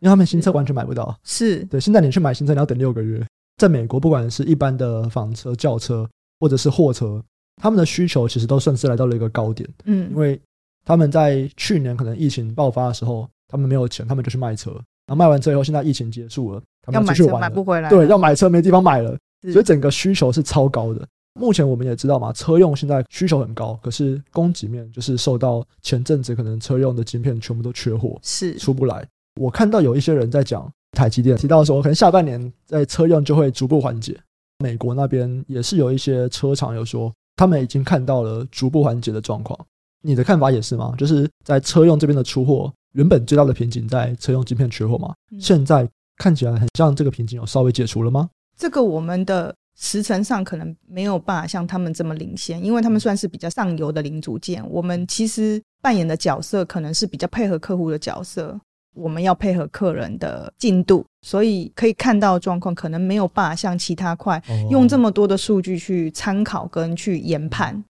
[0.00, 1.16] 因为他们新车完全买不到。
[1.24, 3.26] 是对，现在你去买新车，你要等六个月。
[3.56, 6.08] 在美国，不管是一般的房车、轿车，
[6.40, 7.22] 或者是货车。
[7.62, 10.40] 他们的需求其实都算是来到了一个高点，嗯，因为
[10.84, 14.72] 他们在去年可能疫情爆发的时候，他们没有钱，他们就去卖车，
[15.06, 19.16] 然后卖完车以后，现在疫情结束了，他们要继续玩，买不回来，对，要买车没地方买了，
[19.52, 21.06] 所以整个需求是超高的。
[21.38, 29.06] 目前我们也知道嘛，车用现在需求很高，可是供给面就是受到前阵子可能车用的晶片全部都缺货，是出不来。
[29.40, 34.16] 我看到有一些人在讲台积电提到说，可能下半年在车用就会逐步缓解。
[34.58, 37.12] 美国那边也是有一些车厂有说。
[37.36, 39.58] 他们已经看到了逐步缓解的状况，
[40.02, 40.94] 你的看法也是吗？
[40.96, 45.84] 就是在车用这边的出货，原本最大的瓶颈在车用晶片缺货嘛，现在
[46.16, 48.28] 看起来很像这个瓶颈有稍微解除了吗？
[48.56, 58.58] 这个我们的时程上可能没有办法像他们这么领先，因为他们算是比较上游的零组件，我们其实扮演的角色可能是比较配合客户的角色。
[58.96, 67.82] 我们要配合客人的进度，所以可以看到状况，可能没有办法像其他块用这么多的数据去参考跟去研判。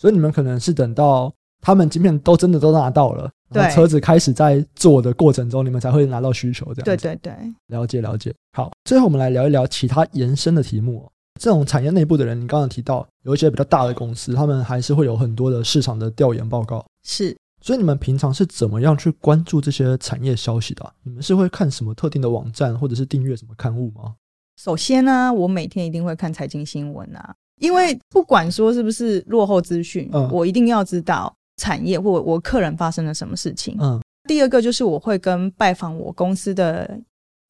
[0.00, 6.66] 所以你们可能是等到他们晶片都真的都拿到了，然后车子开始在做的过程中，你们才会拿到需求。
[6.74, 7.32] 这样对对对，
[7.68, 8.34] 了解了解。
[8.52, 11.10] 好，最后我们来聊一聊其他延伸的题目。
[11.40, 16.84] 这种产业内部的人，你刚刚提到有一些比较大的公司，他们还是会有很多的市场的调研报告。
[17.02, 17.36] 是。
[17.64, 20.92] 所以你们平常是怎么样去关注这些产业消息的啊？
[21.04, 24.14] 你们是会看什么特定的网站，或者是订阅什么刊物吗？
[24.60, 33.76] 首先呢，我每天一定会看财经新闻啊，因为不管说是不是落后资讯，嗯，我一定要知道产业或我客人发生了什么事情。
[33.80, 36.98] 嗯，第二个就是我会跟拜访我公司的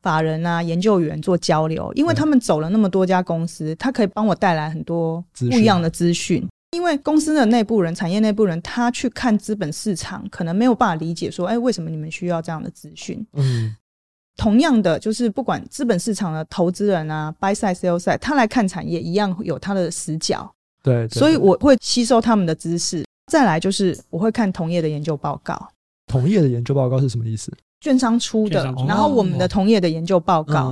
[0.02, 6.46] 法人啊、研究员做交流，因为他们走了那么多家公司，他可以帮我带来很多不一样的资讯。
[6.72, 13.24] 因为公司的内部人、产业内部人，他去看资本市场，可能没有办法理解说，哎，为什么你们需要这样的资讯？
[13.34, 13.76] 嗯，
[14.38, 20.50] 同样的，就是不管资本市场的投资人啊，buy side、sell side，他来看产业一样有他的死角。
[20.82, 23.04] 对，对，对，所以我会吸收他们的知识。
[23.32, 25.66] 再来就是我会看同业的研究报告。
[26.06, 27.50] 同业的研究报告是什么意思？
[27.80, 30.70] 券商出的，然后我们的同业的研究报告。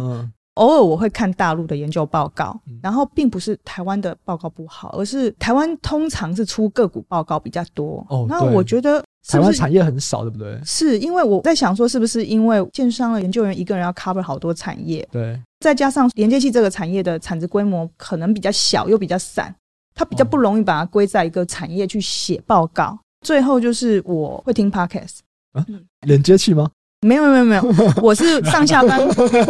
[0.56, 8.04] 偶尔我会看大陆的研究报告，然后并不是台湾的报告不好，而是台湾通常是出个股报告比较多。
[8.10, 10.60] 哦，那我觉得是不是台湾产业很少，对不对？
[10.62, 15.08] 是因为我在想说，是不是因为券商的研究员一个人要 cover 好多产业？
[15.10, 19.54] 对，再加上连接器这个产业的产值规模可能比较小，又比较散，
[19.94, 22.98] 它比较不容易把它归在一个产业去写报告。
[23.22, 25.18] 最后就是我会听 podcast
[25.52, 25.64] 啊，
[26.06, 26.70] 连接器吗？
[27.06, 27.62] 没有没有没有，
[28.02, 29.00] 我是上下班。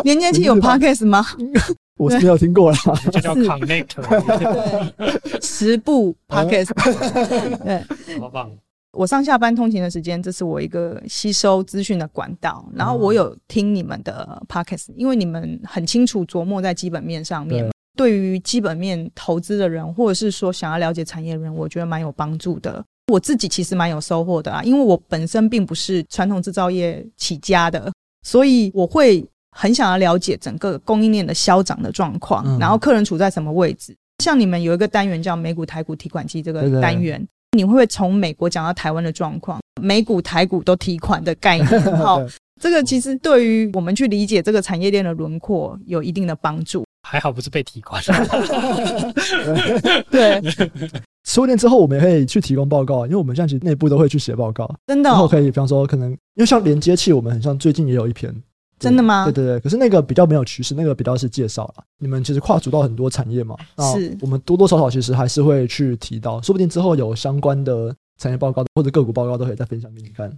[0.05, 1.25] 连接器有 podcast 吗？
[1.99, 2.79] 我是没有听过啦，
[3.13, 3.89] 就叫 connect，
[4.97, 6.71] 对，十部 podcast，
[7.63, 8.51] 对，好棒。
[8.93, 12.65] 我上下班通勤的时间，这是我一个吸收资讯的管道。
[12.75, 17.71] 然后我有听你们的 podcast，因为你们很清楚琢磨在基本面上面，
[18.01, 22.83] 对于基本面投资的人，或者是说想要了解产业的人，我觉得蛮有帮助的。
[23.13, 29.23] 我自己其实蛮有收获的啊，因为我本身并不是传统制造业起家的，所以我会
[29.55, 33.95] 很想要了解整个供应链的消长的状况，嗯、然后客人处在什么位置。
[34.25, 41.67] 像你们有一个单元叫美股台股提款机这个单元，对对对，你会不会从美国讲到台湾的状况，美股台股都提款的概念？
[41.99, 42.23] 好，
[42.59, 46.83] 这个其实对于我们去理解这个产业链的轮廓有一定的帮助。
[47.11, 48.01] 还好不是被提款。
[50.11, 50.41] 对。
[51.25, 55.13] 十五年之后，我们也可以去提供报告，因为我们现在其实内部都会去写报告，真的、哦。
[55.13, 58.33] 然后可以，比方说，可能因为像连接器，我们很像最近也有一篇，
[58.79, 59.25] 真的吗？
[59.25, 59.61] 对对对。
[59.61, 61.85] 可是那个比较没有趋势，那个比较是介绍了。
[61.99, 63.57] 你们其实跨足到很多产业嘛，
[63.93, 64.17] 是。
[64.21, 70.31] 我们多多少少其实还是会去提到，说不定之后有相关的产业报告或者个股报告都可以再分享给你看。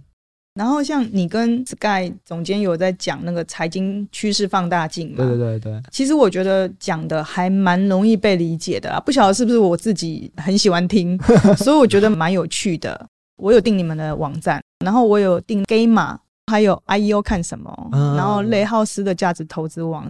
[0.55, 5.17] 然后像你跟 Sky 总监有在讲那个财经趋势放大镜嘛？
[5.17, 5.81] 对对对对。
[5.91, 11.17] 其实我觉得讲的还蛮容易被理解的啊，不晓得是不是我自己很喜欢听，
[11.57, 13.07] 所以我觉得蛮有趣的。
[13.37, 16.15] 我有订你们的网站，然后我有订 Gamma，
[16.51, 20.09] 还有 IEO 看什么，然后雷浩斯的价值投资网，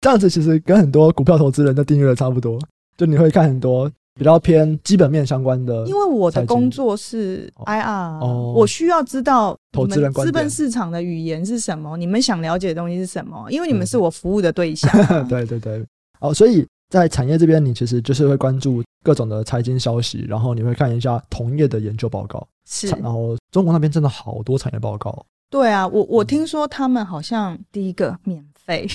[0.00, 2.58] 这样子其实跟很多股票投资人的订阅的差不多，
[2.98, 5.84] 就你会看很多比较偏基本面相关的。
[5.86, 13.50] 因为我的工作是 IR，哦，我需要知道投资人资本市场的语言是什么，你们想了解的东西是什么？
[13.50, 15.22] 因为你们是我服务的对象啊。
[15.28, 15.84] 对对对，
[16.20, 22.46] 哦，所以在产业这边，你其实就是会关注各种的财经消息，然后你会看一下同业的研究报告。
[22.66, 25.24] 是，然后中国那边真的好多产业报告。
[25.50, 28.86] 对啊，我我听说他们好像第一个免费，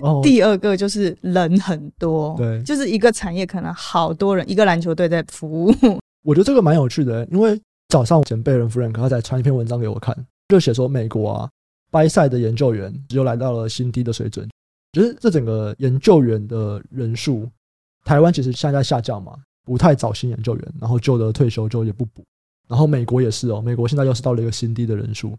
[0.00, 5.74] 哦、 第二个就是人很多，对，就是一个产业可能好多人，一个篮球队在服务。
[6.22, 10.16] 我觉得这个蛮有趣的，因为早上前辈人 Frank 他在传一篇文章给我看，
[10.48, 11.50] 就写说美国啊
[11.92, 14.48] ，buy side 的研究员又来到了新低的水准，
[14.92, 17.48] 就是这整个研究员的人数，
[18.04, 22.24] 台湾其实现在在下降嘛，不太找新研究员，然后旧的退休就也不补，
[22.68, 25.36] 然后美国也是哦，美国现在又是到了一个新低的人数。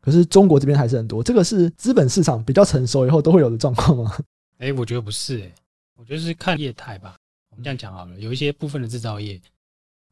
[0.00, 4.16] 可是中国这边还是很多，这个是资本市场比较成熟以后都会有的状况吗？
[4.58, 5.54] 哎、欸，我觉得不是、欸，哎，
[5.96, 7.16] 我觉得是看业态吧。
[7.50, 9.40] 我们这样讲好了，有一些部分的制造业，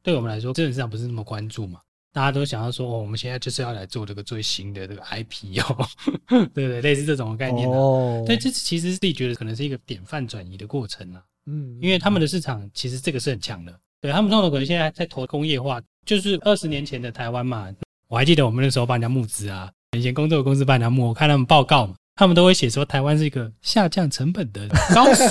[0.02, 1.80] 对我们来说，资本市场不是那么关注嘛。
[2.12, 5.86] 大家都想要说，哦，我们现在就是要来做这个最新的这个 IPO，
[6.54, 7.78] 对不对，类似这种概念的、啊。
[7.78, 11.22] 哦，对，这其实自己觉得可能是一个典范转移的过程啊。
[11.44, 13.80] 嗯，因为他们的市场其实这个是很强的。
[14.00, 17.70] 对他们通常可能现在在投工业化，就是二十年前的台湾嘛。
[18.08, 19.68] 我还记得我们那时候帮人家募资啊。
[19.96, 25.26] 以前工作的公司帮人家募，我看他们报告嘛，他们都会写说台湾是一个下降成本的高手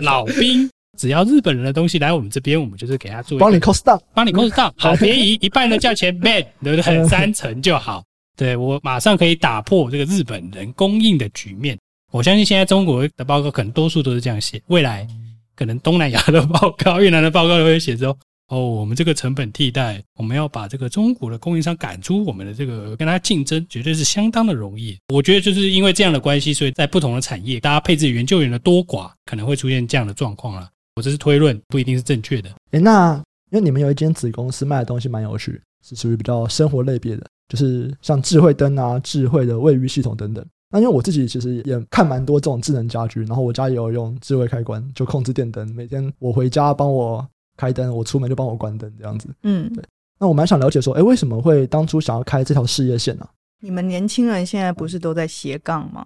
[0.00, 7.04] 老兵， 只要日本人的东西来我们这边，我们就是给他做，帮你 cost down，帮你 cost down，好便宜，一半的价钱 bad，对不对？
[7.06, 8.02] 三成就好，
[8.36, 11.78] 对，我马上可以打破这个日本人供应的局面。
[12.10, 15.06] 我相信现在中国的报告可能多数都是这样写，未来
[15.54, 18.16] 可能东南亚的报告、 越南的报告都会写说。
[18.48, 24.96] 哦，我们这个成本替代，我们要把这个中国的供应商赶出我们的这个跟他竞争，绝对是相当的容易。
[25.12, 30.70] 我觉得就是因为这样的关系，所以在不同的产业，大家配置研究员的多寡，可能会出现这样的状况了。
[30.94, 32.48] 我这是推论，不一定是正确的。
[32.70, 33.16] 诶，那
[33.50, 40.46] 因为你们有一间子公司卖的东西蛮有趣，是属于比较生活类别的，就是像智慧灯啊、智慧的卫浴系统等等。
[40.70, 47.26] 那因为我自己其实也看蛮多这种智能家居，然后我家也有用智慧开关，就控制电灯，每天我回家帮我。
[47.56, 49.28] 开灯，我出门就帮我关灯，这样子。
[49.42, 49.82] 嗯，对。
[50.18, 53.28] 那我蛮想了解说，哎，为什么会当初想要开这条事业线呢？
[53.60, 56.04] 你们年轻人现在不是都在斜杠吗？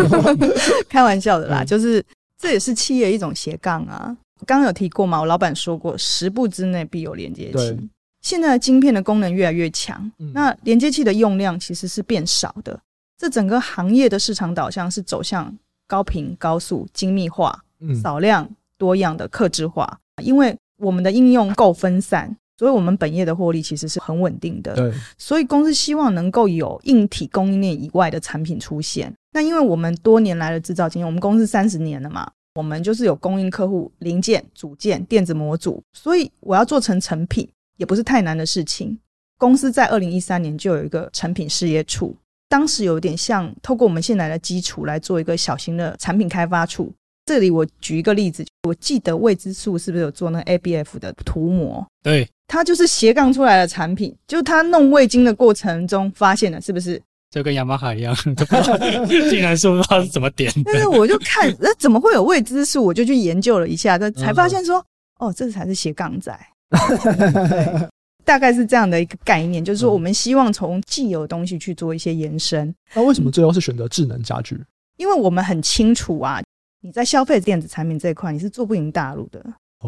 [0.88, 2.02] 开玩笑的啦，嗯、就是
[2.38, 4.16] 这也是企业一种斜杠啊。
[4.46, 7.52] 刚刚有提过嘛，我老板说过，十步之内必有连接器。
[7.52, 7.78] 对
[8.22, 12.78] 现在的晶片的功能越来越强，嗯、那连接器的用量其实是变少的。
[13.18, 15.54] 这整个行业的市场导向是走向
[15.86, 20.56] 高频、高速、精密化，嗯、少量多样的克制化，因为。
[20.78, 24.74] 我们的应用够分散，所以我们本业的获利其实是很稳定的。
[24.74, 29.12] 对，所以公司希望能够有硬体供应链以外的产品出现。
[29.32, 38.98] 那因为我们多年来的制造经验，我们公司三十年了嘛，我们就是有供应客户零件、组件、电子模组，所以我要做成成品也不是太难的事情。
[39.38, 42.16] 公司在二零一三年就有一个成品事业处，
[42.48, 46.90] 当时有点像透过我们现在的基础来做一个小型的产品开发处。
[47.26, 51.84] 这里我举一个例子，我记得未知数是不是有做那 ABF 的涂膜？
[52.00, 57.02] 对，它就是斜杠出来的产品，就它弄味精的过程中发现了，是不是？
[57.32, 58.14] 就跟雅马哈一样，
[59.28, 60.52] 竟然说不知道是怎么点。
[60.64, 62.84] 但是我就看， 那怎么会有未知数？
[62.84, 64.82] 我就去研究了一下，才发现说，
[65.18, 66.32] 哦，这才是斜杠仔。
[66.70, 67.88] 对，
[68.24, 72.72] 大概是这样的一个概念，就是说我们希望从既有的东西去做一些延伸。
[72.94, 74.56] 那为什么最后是选择智能家居？
[74.96, 76.40] 因为我们很清楚啊。
[76.80, 79.44] 你在消费电子产品这一块，你是做不赢大陆的，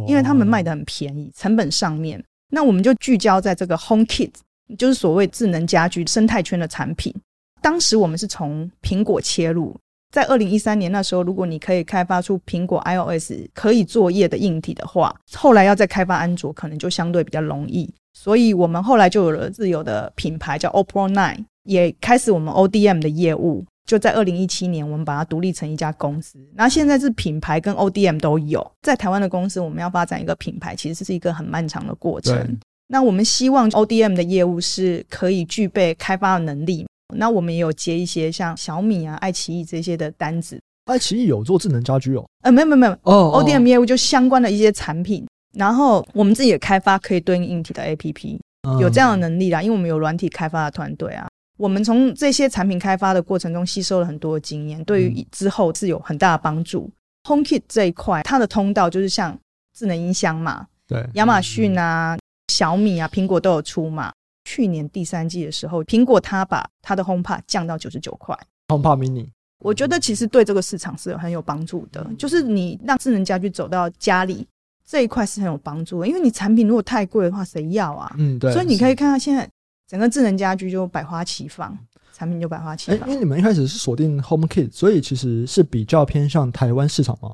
[0.07, 2.22] 因为他们卖的很便宜，成本上面。
[2.51, 4.33] 那我们就聚焦在这个 Home Kit，
[4.77, 7.14] 就是所谓智能家居生态圈的产品。
[7.61, 9.77] 当时我们是从苹果切入，
[10.11, 17.92] 在二零一三年那时候，如果你可以开发出苹果 iOS 可以作业的硬体的话，后来要再开发安卓，可能就相对比较容易。
[18.14, 23.64] 所以我们后来就有了自有的品牌叫 OPPO Nine，也开始我们 ODM 的业务。
[23.88, 26.38] 就在二零一七年，我们把它独立成一家公司。
[26.55, 28.70] 那现在是品牌跟 ODM 都有。
[28.83, 32.59] 在台湾的公司，我们要发展一个品牌，其实是一个很漫长的过程。
[32.88, 36.86] 那我们希望 ODM 的业务是可以具备开发的能力。
[37.16, 40.61] 那我们也有接一些像小米啊、爱奇艺这些的单子。
[40.84, 42.26] 爱奇艺有做智能家居哦？
[42.43, 43.43] 呃，没有没有没有哦。
[43.43, 45.26] ODM 业务就相关的一些产品，
[45.57, 48.39] 然后我们自己也开发可以对应硬体的 APP，
[48.80, 49.62] 有这样的能力啦。
[49.62, 51.28] 因为我们有软体开发的团队啊。
[51.59, 56.90] 我们从这些产品开发的过程中吸收了很多经验，对于之后是有很大的帮助。
[57.28, 59.38] 嗯、HomeKit 这一块，它的通道就是像
[59.76, 62.18] 智能音箱嘛，对，亚马逊啊、嗯、
[62.52, 64.12] 小米啊、苹果都有出嘛。
[64.44, 68.34] 去年第三季的时候，苹果它把它的 HomePod 降到九十九块
[68.68, 69.28] ，HomePod mini，
[69.59, 74.46] 我觉得其实对这个市场是很有帮助的，就是你让智能家居走到家里
[74.86, 78.11] 这一块是很有帮助的，因为你产品如果太贵的话，谁要啊？
[78.16, 78.50] 嗯，对。
[78.52, 79.46] 所以你可以看到现在
[79.89, 81.76] 整个智能家居就百花齐放，
[82.12, 83.09] 产品就百花齐放。
[83.09, 87.32] 因为你们一开始是锁定 HomeKit，所以其实是比较偏向台湾市场吗？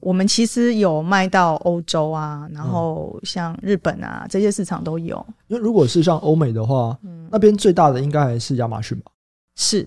[0.00, 5.24] 我们其实有卖到欧洲啊，然后像日本啊、嗯、这些市场都有。
[5.48, 9.12] 因为如果是像欧美的话，嗯，那边最大的应该还是亚马逊吧？
[9.56, 9.86] 是。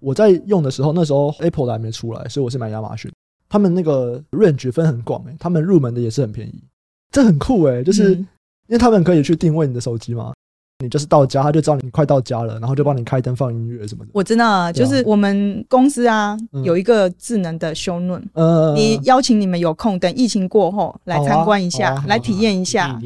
[0.00, 3.10] 我在用的时候，那时候 Apple 还没出来，所以我是买亚马逊。
[3.48, 6.62] 他们那个 range 分很广诶、欸，他们入门的也是很便宜，
[7.10, 8.26] 这很酷诶、欸，就是因
[8.68, 10.34] 为他们可以去定位你的手机嘛，
[10.80, 14.10] 你就是到家，他就知道你快到家了，然后就帮你开灯、放音乐什么的。
[14.14, 22.96] 我知道啊，就是我们公司啊有一个智能的 showroom，嗯，你邀请你们有空等疫情过后来参观一下，来体验一下。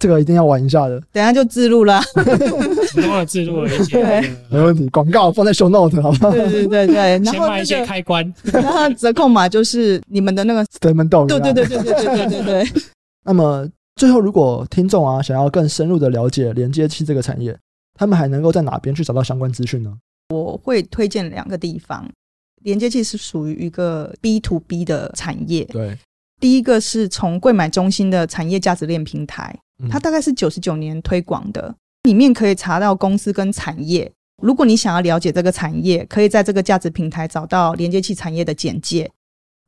[0.00, 4.04] 这个一定要玩一下的，等下就自录了，等会自录了一些，
[4.50, 4.86] 没问题。
[4.88, 6.30] 广告放在 show note 好吗？
[6.32, 12.82] 对对对对，然后卖一些开关， 然后折扣码就是你们的那个 statement dog，对对对对对对对对对。
[13.24, 13.66] 那么
[13.98, 17.58] 最后，如果听众啊想要更深入的了解连接器这个产业，
[17.94, 19.92] 他们还能够在哪边去找到相关资讯呢？
[20.28, 22.08] 我会推荐两个地方，
[22.62, 25.98] 连接器是属于一个 B to B 的产业，对。
[26.40, 29.52] 第一个是从柜买中心的产业价值链平台，
[29.90, 31.74] 它大概是九十九年推广的，
[32.04, 34.08] 里面可以查到公司跟产业。
[34.40, 39.10] 如果你想要了解这个产业，可以在这个价值平台找到连接器产业的简介。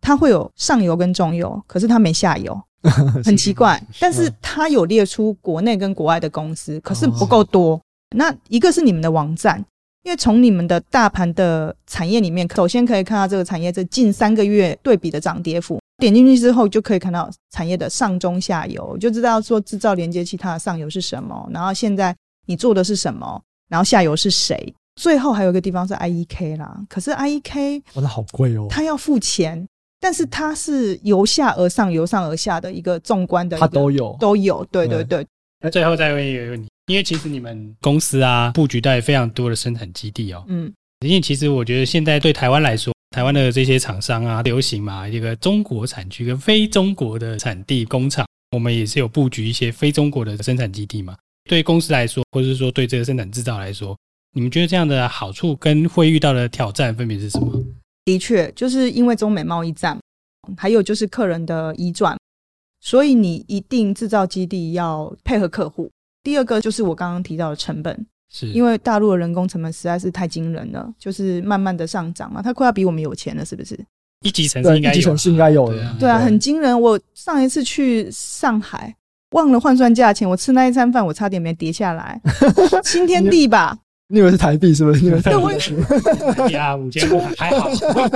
[0.01, 2.63] 它会有上游跟中游，可是它没下游，
[3.25, 3.83] 很奇怪。
[3.99, 7.81] 但是它有列出国内跟国外的公司，可是不够多。
[8.17, 9.65] 那一个是你们的网站，
[10.03, 15.79] 因为从你们的大盘的产业里面，首先可以看到这个产业这近三个月对比的涨跌幅。
[15.99, 22.17] 点进去之后，就可以看到产业的上中下游，就知道说制造连接器它的上游是什么，然后现在
[22.47, 24.75] 你做的是什么，然后下游是谁。
[24.97, 29.67] 最后还有一个地方是 IEK 啦，可是 IEK 哇，那好贵哦，它要付钱，
[30.01, 35.27] 但是它是由下而上、由上而下的一个纵观的，它都有都有，对对对。
[35.63, 40.73] 那最后再问一个问题，因为其实你们公司啊布局在非常多的生产基地哦，嗯，
[41.07, 42.93] 因为其实我觉得现在对台湾来说。
[43.13, 51.17] 台湾的这些厂商啊，流行嘛，一个中国产区跟非中国的产地工厂，我们也是有布局一些非中国的生产基地嘛。
[51.49, 53.99] 对公司来说，或者是说对这个生产制造来说，
[54.33, 57.53] 你们觉得这样的好处跟会遇到的挑战分别是什么？
[58.11, 59.99] 的确，就是因为中美贸易战，
[60.57, 62.17] 还有就是客人的移转，
[62.81, 65.89] 所以你一定制造基地要配合客户。
[66.23, 68.07] 第二个就是我刚刚提到的成本。
[68.33, 73.77] 是因为大陆的人工成本实在是太惊人了，就是慢慢的上涨嘛，它快要比我们有钱了，是不是？
[74.23, 76.81] 一级城市应该有，一级城市应该有的，对啊，对啊，很惊人。
[76.81, 78.95] 我上一次去上海，
[79.33, 82.21] 忘了换算价钱，我吃那一餐饭，我差点没跌下来，
[82.85, 83.77] 新天地吧？
[84.11, 85.23] 你以为是台币是不是？
[85.23, 85.51] 对，我
[86.51, 87.71] 呀，五千块还好，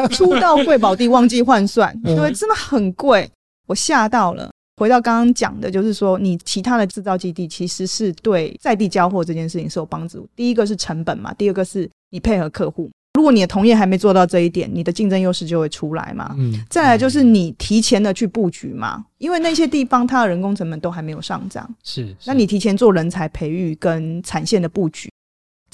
[0.08, 3.30] 出到贵宝地忘记换算，对，真的很贵，
[3.68, 4.50] 我吓到了。
[4.76, 10.26] 回到刚刚讲的，就是说，你其他的制造基地其实是对在地交货这件事情是有帮助。
[10.34, 12.90] 第一个是成本嘛，第二个是你配合客户。
[13.14, 16.34] 如果你的同业还没做到这一点，你的竞争优势就会出来嘛。
[16.36, 16.60] 嗯。
[16.68, 21.72] 再来就是你提前的去布局嘛，因为那些地方它的人工成本都还没有上涨。
[21.84, 22.12] 是。
[22.24, 25.08] 那你提前做人才培育跟产线的布局，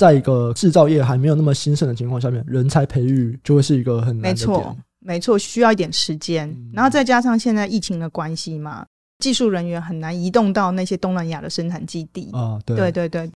[0.00, 4.48] 在一个制造业还没有那么兴盛的情况下面，人才培育就会是一个很难的点。
[4.48, 4.76] 没错。
[5.02, 8.84] 没错，需要一点时间，然后再加上现在疫情的关系嘛，
[9.18, 12.58] 技术人员很难移动到那些东南亚的生产基地啊。
[12.66, 13.30] 对对对对，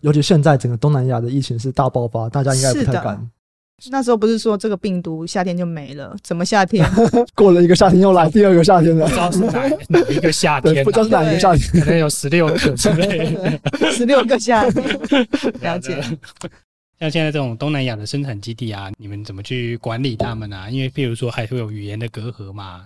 [0.00, 3.30] 尤其现在整个东南亚的疫情是大爆发，大家应该不太敢。
[3.90, 6.84] 那时候不是说这个病毒夏天就没了，怎么夏天
[7.34, 9.06] 过了一个夏天又来第二个夏天了？
[9.06, 13.38] 不知道是哪哪一个夏天，不知道是哪一个夏天，可能有十六个之类，
[13.92, 14.84] 十六个夏天，
[15.62, 15.96] 了解。
[16.98, 20.68] 像现在这种东南亚的生产基地啊，你们怎么去管理他们啊？
[20.68, 22.84] 因为譬如说还会有语言的隔阂嘛。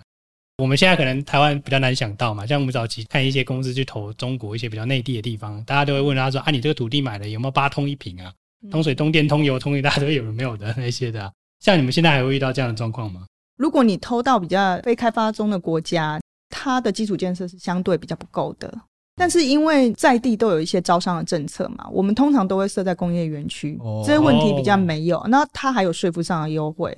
[0.59, 8.31] 我们现在可能台湾比较难想到嘛，像我们早期看一些公司去投中国一些比较内地的地方，大家都会问他说：“啊，你这个土地买了有没有八通一平啊？
[8.71, 11.31] 通水、通电、通油、通一，大家都有没有的那些的、啊？
[11.59, 13.25] 像你们现在还会遇到这样的状况吗？”
[13.57, 18.73] 如果你偷到比较非开发中的国家，它的基础建设是相对比较不够的。
[19.15, 25.23] 但是因为在地都有一些招商的政策嘛，我们通常都会设在工业园区，这些问题比较没有。
[25.29, 26.97] 那它还有税负上的优惠，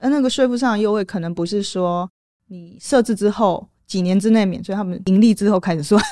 [0.00, 2.10] 而那个税负上的优惠可能不是说
[2.48, 6.02] 你设置之后几年之内免，税他们盈利之后开始算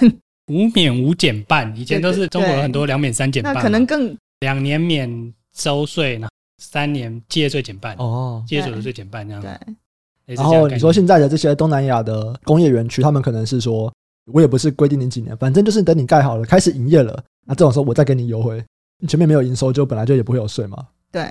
[0.47, 1.77] 无免无减半。
[1.77, 6.29] 以前都是中国有很多两免三减半，那可能更两年免收税呢，
[6.59, 9.49] 三年企业税减半哦，企业所得税减半这样子。
[10.27, 13.91] 对，然后你说现在的这些东南亚的工业园区，他们可能是说。
[14.27, 18.65] 我也不是规定你几年，反正就是等你盖好了，开始营业了，那这种时候我再给你优惠。
[19.01, 20.87] 你前面没有营收，就本来就也不会有税嘛。
[21.11, 21.23] 对，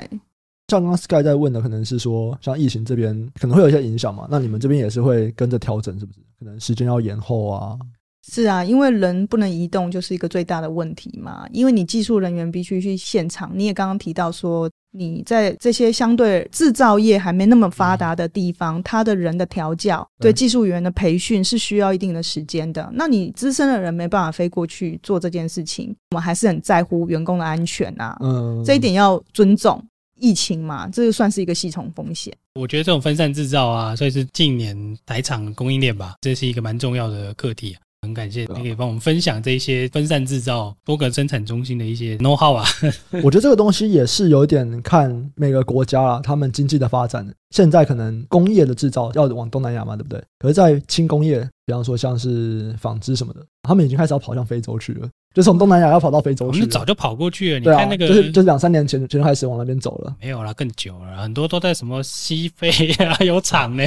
[0.67, 4.27] 像刚刚 Sky 在问的，可能是说像疫情这边可能会有一些影响嘛？
[4.29, 6.19] 那你们这边也是会跟着调整，是不是？
[6.37, 7.79] 可能时间要延后啊？
[8.27, 11.45] 是啊，因为人不能移动，就是一个最大的问题嘛。
[11.51, 13.51] 因为你技术人员必须去现场。
[13.53, 22.87] 你也刚刚提到说，你在这些相对制造业还没那么发达的地方，他的人的调教、对技术员的培训是需要一定的时间的。
[22.93, 28.17] 那你资深的人没办法飞过去做这件事情，我们还是很在乎员工的安全啊。
[28.21, 29.83] 嗯，这一点要尊重。
[30.19, 32.31] 疫情嘛，这就算是一个系统风险。
[32.53, 37.81] 我觉得这种分散制造啊，所以是近年台厂供应链吧，这是一个蛮重要的课题啊。
[38.01, 42.65] 很感谢你可以帮我们分享这些分散制造、多个生产中心的一些 know how 啊。
[43.23, 47.27] 我觉得这个东西也是有点看每个国家啊，他们经济的发展。
[47.51, 50.19] 现在可能工业的制造要往东南亚嘛，对不对？
[50.39, 56.57] 可是，在轻工业，比方说像是纺织什么的，他们已经开始要跑向非洲去了，就从东南亚要跑到非洲去。
[56.57, 60.15] 我们早就跑过去了，你看那个，就是就是两三年前就开始往那边走了。
[60.19, 63.83] 没有啦，更久了，很多都在什么西非啊有厂呢。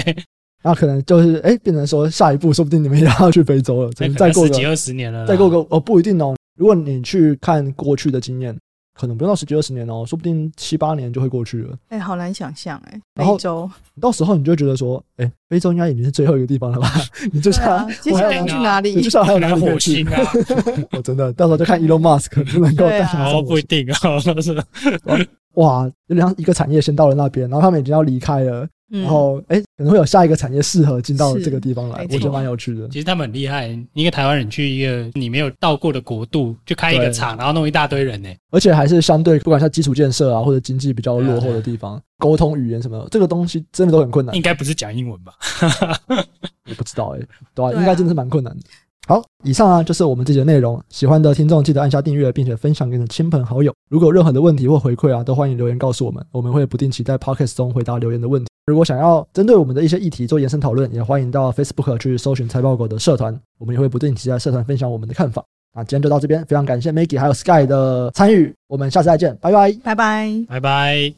[0.65, 3.91] 那可能就是哎、欸，变成说下一步，说不定你们也要去非洲了。
[3.93, 6.35] 可能再过个十几二十年了，再过个哦，不一定哦。
[6.57, 8.57] 如果你去看过去的经验，
[8.99, 11.77] 可能不用到十几二十年哦，说不定七八年就会过去了。
[11.91, 12.99] 哎、欸，好难想象哎。
[13.17, 16.91] 非洲，到时候你就会觉得说，哎、欸，非洲应该已经是最后一个地方了吧？
[17.31, 19.03] 你就想接下来去哪里？
[19.03, 20.23] 接下来还有哪火星啊？
[20.93, 23.23] 我 真的到时候就看 Elon Musk 能不能够带上。
[23.27, 24.57] 哦，不一定啊，都 是。
[25.57, 28.67] 哇，有两一个产业先到了那边，然后他们已经要离开了。
[28.91, 32.87] 然后，哎，可能会有下一个产业适合进到这个地方来，我觉得蛮有趣的。
[32.89, 44.35] 其实他们很厉害，一个台湾人去一个你没有到过的国度，就开一个厂，然后弄一大堆人呢，而且还是相对不管像基础建设啊，或者经济比较落后的地方，沟通语言什么，这个东西真的都很困难。
[44.37, 45.33] 应该不是讲英文吧？
[46.69, 47.21] 我不知道哎，
[47.55, 47.73] 对吧？
[47.73, 48.63] 应该真的是蛮困难的。
[49.07, 50.83] 好，以上啊就是我们这集的内容。
[50.89, 53.71] 喜欢的听众记得按下订阅，并且分享给你的亲朋好友。
[53.91, 58.49] 如果有任何的问题或回馈啊，都欢迎留言告诉我们，我们会不定期在 Podcast 中回答留言的问题。
[58.67, 65.45] 如果想要针对我们的一些议题做延伸讨论，也欢迎到 Facebook 去搜寻财报狗的社团，我们也会不定期在社团分享我们的看法。
[65.77, 71.13] 那今天就到这边，非常感谢 Maggie 还有 Sky 的参与，我们下次再见，拜拜，拜拜，拜拜。